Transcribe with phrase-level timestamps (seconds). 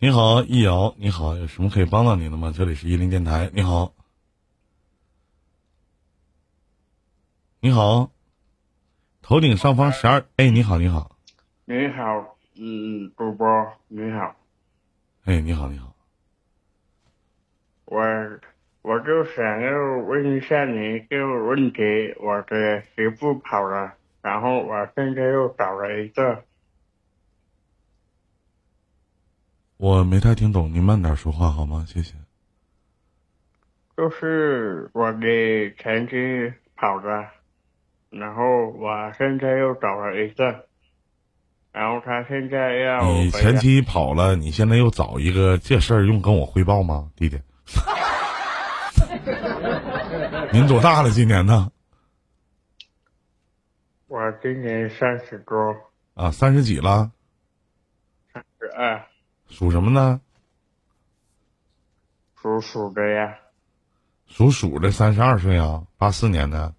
[0.00, 2.52] 你好，易遥，你好，有什么可以帮到您的吗？
[2.56, 3.92] 这里是伊林电台，你好，
[7.58, 8.12] 你好，
[9.22, 11.16] 头顶上方十二，哎，你好，你好，
[11.64, 14.36] 你好，嗯，主播你好，
[15.24, 15.92] 哎，你好，你好，
[17.86, 18.00] 我
[18.82, 26.44] 我就想要问一下你一个问题，我的媳妇跑了，然后我现在又找了一个，
[29.78, 31.84] 我没太听懂，您慢点说话好吗？
[31.86, 32.14] 谢谢。
[33.96, 37.30] 就是我的前妻跑了，
[38.10, 40.66] 然后我现在又找了一个，
[41.72, 47.40] 然后他现在要你前妻跑了，你现在又找一个，这事儿用跟我汇报吗，弟弟？
[50.52, 51.10] 您多大了？
[51.10, 51.70] 今年呢？
[54.08, 55.56] 我今年三十多，
[56.14, 57.12] 啊，三十几了，
[58.32, 59.06] 三十二，
[59.48, 60.20] 属什么呢？
[62.40, 63.38] 属鼠的呀。
[64.26, 66.74] 属鼠的，三十二岁啊，八四年的。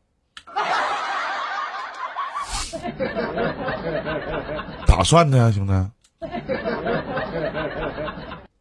[4.87, 5.91] 咋算的呀，兄弟？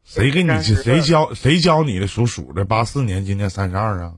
[0.04, 2.64] 谁给你32谁教谁教你的属鼠的？
[2.64, 4.14] 八四年，今年三十二啊？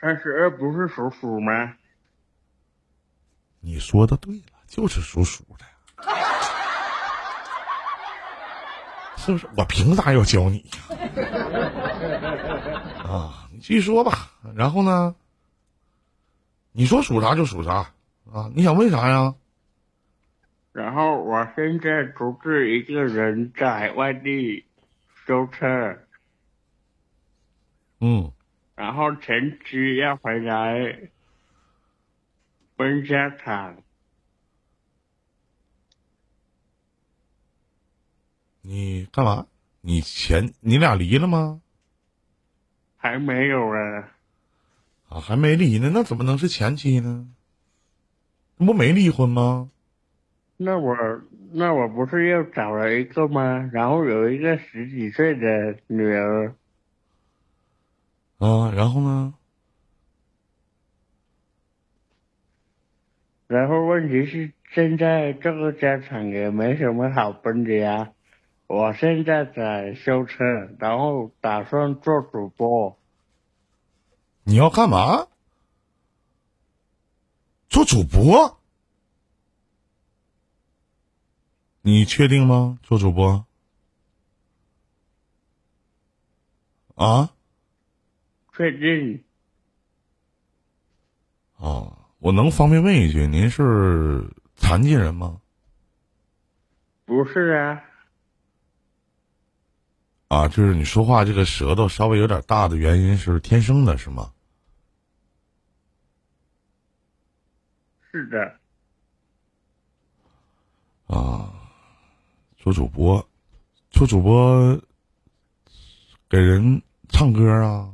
[0.00, 1.74] 三十二不是属鼠吗？
[3.60, 5.64] 你说的对了，就是属鼠的，
[9.26, 9.46] 是不是？
[9.56, 10.70] 我凭啥要教你呀？
[13.04, 14.30] 啊，你继续说吧。
[14.54, 15.14] 然后呢？
[16.72, 17.92] 你说属啥就属啥
[18.32, 18.50] 啊？
[18.54, 19.34] 你想问啥呀？
[20.72, 24.66] 然后我现在独自一个人在外地
[25.26, 25.66] 修车，
[28.00, 28.30] 嗯，
[28.74, 31.10] 然后前妻要回来
[32.76, 33.78] 分家产，
[38.68, 39.46] 你干嘛？
[39.80, 41.60] 你前你俩离了吗？
[42.96, 44.08] 还没有啊。
[45.08, 47.28] 啊，还没离呢，那怎么能是前妻呢？
[48.56, 49.70] 那不没离婚吗？
[50.56, 50.96] 那我
[51.52, 53.70] 那我不是又找了一个吗？
[53.72, 56.56] 然后有一个十几岁的女儿，
[58.38, 59.34] 啊，然后呢？
[63.46, 68.10] 然后问题是现在这个家产也没什么好分的呀。
[68.66, 70.44] 我现在在修车，
[70.78, 72.98] 然后打算做主播。
[74.42, 75.28] 你要干嘛？
[77.68, 78.60] 做主播？
[81.82, 82.78] 你确定吗？
[82.82, 83.46] 做主播？
[86.96, 87.32] 啊？
[88.56, 89.22] 确定
[91.56, 95.40] 哦，我能方便问一句，您是残疾人吗？
[97.04, 97.84] 不是啊？
[100.28, 104.32] 啊，就是你说话这个舌头稍微有点大的原因是天生的，是吗？
[108.10, 108.58] 是的，
[111.06, 111.52] 啊，
[112.56, 113.28] 做主播，
[113.90, 114.80] 做主播，
[116.28, 117.92] 给人唱歌啊？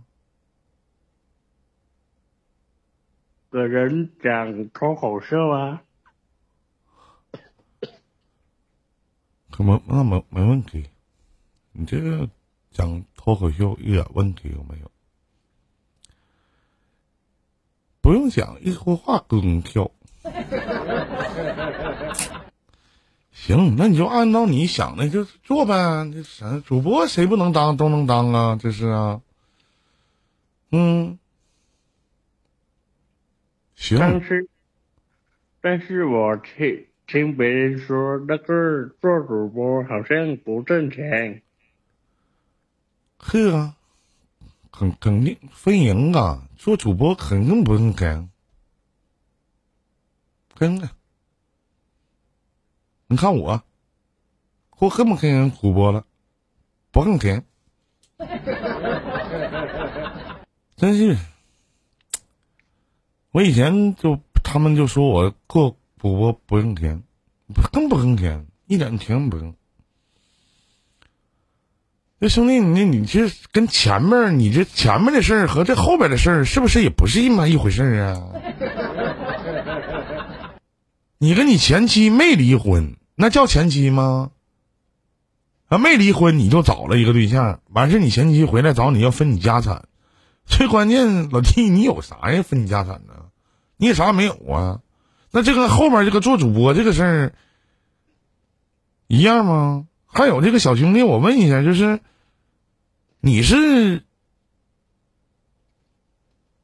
[3.50, 5.82] 给人讲脱口秀啊？
[9.50, 10.88] 可没那没没问题，
[11.72, 12.28] 你这个
[12.71, 14.91] 讲脱口秀一点问题都没有，
[18.00, 19.91] 不用讲，一说话更跳。
[23.32, 25.75] 行，那你就按照你想的就做呗。
[26.12, 29.21] 这啥主播谁不能当都能当啊，这是啊。
[30.71, 31.19] 嗯，
[33.75, 34.49] 行，但是，
[35.61, 41.42] 但是我听听别人说，那个做主播好像不挣钱。
[43.22, 43.77] 是啊，
[44.71, 48.28] 肯肯定分赢啊，做主播肯定不挣钱，
[50.55, 50.91] 真的。
[53.06, 53.62] 你看我，
[54.79, 56.05] 我恨不恨主播了，
[56.91, 57.47] 不挣钱，
[60.76, 61.17] 真是。
[63.31, 67.02] 我以前就他们就说我做主播不挣钱，
[67.73, 69.55] 更不挣钱，一点钱不挣。
[72.23, 78.23] 这兄弟，你你这跟前面你这前面的事儿和这后边的事儿，是不是也不是一码一回事儿啊？
[81.19, 84.31] 你跟你前妻没离婚，那叫前妻吗？
[85.67, 89.87] 啊，没离婚你就找了一个对象，完事你前妻回来找你要分你家产，
[90.47, 92.43] 最关键老弟你有啥呀？
[92.43, 93.15] 分你家产呢？
[93.77, 94.79] 你也啥也没有啊？
[95.33, 97.33] 那这个后面这个做主播这个事儿
[99.09, 99.87] 一样吗？
[100.12, 102.00] 还有这个小兄弟，我问一下，就是
[103.20, 104.05] 你是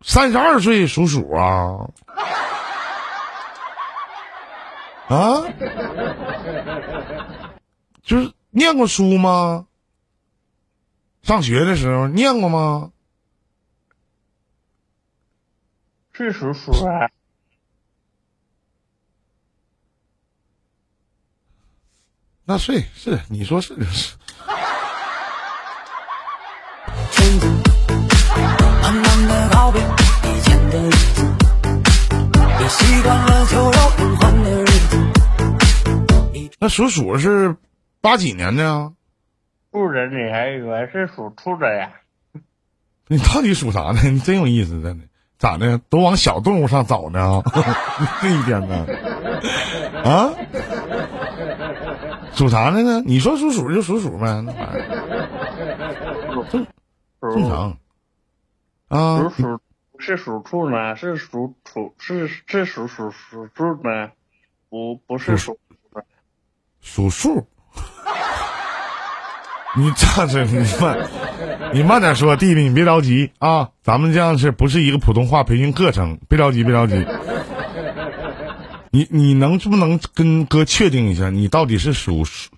[0.02, 1.88] 三十二岁属鼠啊？
[5.08, 5.44] 啊？
[8.02, 9.66] 就是念过书吗？
[11.22, 12.92] 上学的时候念过吗？
[16.12, 17.08] 是属鼠啊。
[22.50, 24.14] 那睡是，你说是就是。
[36.58, 37.54] 那属鼠是
[38.00, 38.92] 八几年的呀？
[39.70, 41.90] 不然你还以为是属兔的呀？
[43.08, 44.00] 你到底属啥呢？
[44.04, 45.04] 你真有意思，真的。
[45.38, 45.76] 咋的？
[45.90, 47.42] 都往小动物上找呢？
[48.22, 48.86] 这一天呢？
[50.02, 50.30] 啊？
[52.32, 53.02] 属啥的呢？
[53.04, 56.66] 你说属鼠就属鼠呗，那玩意儿正
[57.20, 57.76] 正常。
[58.88, 59.60] 啊，属鼠
[59.98, 60.96] 是属兔呢？
[60.96, 61.94] 是属兔？
[61.98, 64.10] 是是属属属兔呢？
[64.70, 65.58] 不不是属
[66.80, 67.46] 属数。
[69.76, 71.08] 你这是你慢，
[71.72, 73.68] 你慢点说，弟弟，你别着急啊。
[73.82, 76.18] 咱们这样是不是一个普通话培训课程？
[76.28, 77.06] 别着急，别着急。
[78.90, 82.50] 你你能不能跟哥确定一下，你到底是属属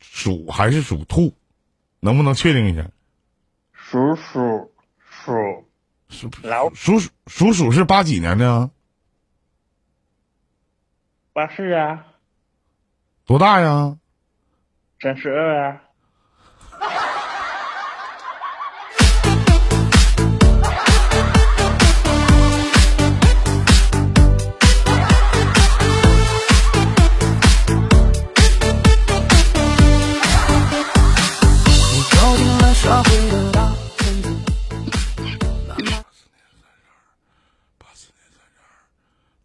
[0.00, 1.34] 鼠还是属兔？
[2.00, 2.90] 能不能确定一下？
[3.72, 4.72] 属鼠
[5.08, 5.32] 属
[6.08, 8.70] 属老属属属鼠是八几年的？
[11.32, 12.06] 八四啊。
[13.26, 13.98] 多大呀？
[15.00, 15.82] 三十二啊。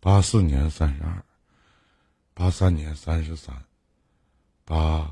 [0.05, 1.23] 八四年三十二，
[2.35, 3.55] 八三年三十三，
[4.63, 5.09] 八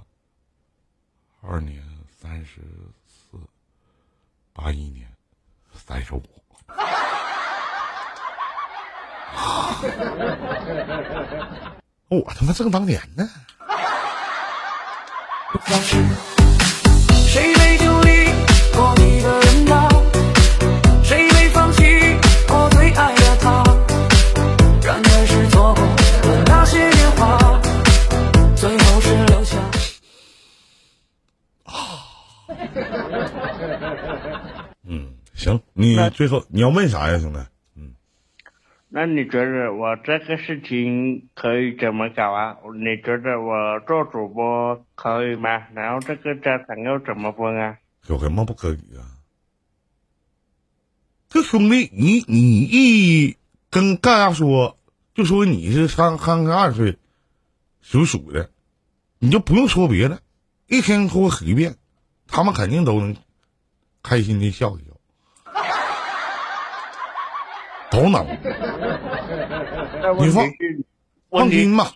[1.41, 1.83] 二年
[2.21, 2.61] 三十
[3.07, 3.39] 四，
[4.53, 5.11] 八一年
[5.73, 6.21] 三十五。
[12.09, 13.27] 我他妈正当年呢。
[17.25, 18.31] 谁没经历
[18.75, 19.41] 过一个
[35.43, 37.39] 行，你最后你要问啥呀，兄弟？
[37.75, 37.93] 嗯，
[38.87, 42.57] 那你觉得我这个事情可以怎么搞啊？
[42.73, 45.67] 你觉得我做主播可以吗？
[45.73, 47.77] 然后这个家长要怎么分啊？
[48.07, 49.03] 有什么不可以啊？
[51.27, 53.37] 这兄弟，你你一
[53.69, 54.77] 跟大家说，
[55.13, 56.97] 就说你是三三十二岁，
[57.81, 58.49] 属鼠的，
[59.19, 60.21] 你就不用说别的，
[60.67, 61.75] 一天给我喝一遍，
[62.27, 63.15] 他们肯定都能
[64.03, 64.92] 开心的笑一笑，
[67.93, 68.25] 都能。
[70.19, 70.43] 你放
[71.29, 71.91] 放心吧，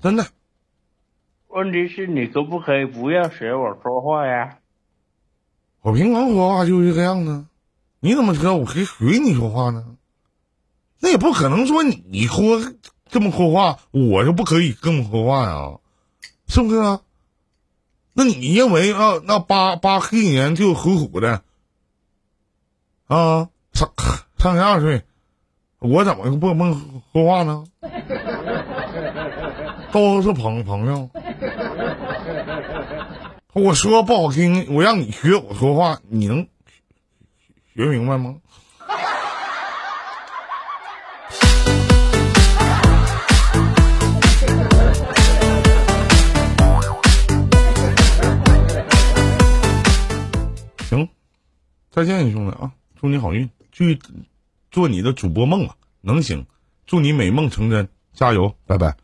[0.00, 0.26] 真的。
[1.48, 4.58] 问题是你可不可以不要学我说话呀？
[5.82, 7.46] 我平常说话就是这个样呢，
[8.00, 9.84] 你怎么知道我可以学你说话呢？
[10.98, 12.60] 那也不可能说你说
[13.08, 15.78] 这么说话，我就不可以这么说话呀，
[16.48, 17.02] 是不是啊？
[18.14, 21.42] 那你认为啊，那八八黑年就虎虎的
[23.06, 23.90] 啊，三
[24.46, 25.02] 三十二岁，
[25.80, 27.64] 我怎么不能说话呢？
[29.90, 31.10] 都是朋朋友。
[33.54, 36.46] 我说不好听，我让你学我说话，你能
[37.74, 38.36] 学明白吗？
[50.88, 51.08] 行，
[51.90, 52.70] 再见，兄弟啊！
[53.00, 53.98] 祝你好运，去
[54.76, 55.74] 做你的主播梦啊！
[56.02, 56.44] 能行，
[56.84, 58.94] 祝你美梦成真，加油，拜拜。